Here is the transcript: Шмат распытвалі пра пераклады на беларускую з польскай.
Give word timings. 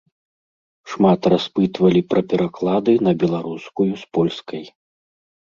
Шмат 0.93 1.21
распытвалі 1.33 2.01
пра 2.13 2.21
пераклады 2.31 2.97
на 3.09 3.13
беларускую 3.25 3.91
з 4.05 4.11
польскай. 4.17 4.63